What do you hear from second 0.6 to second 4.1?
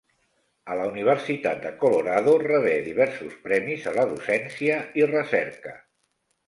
A la universitat de Colorado rebé diversos premis a la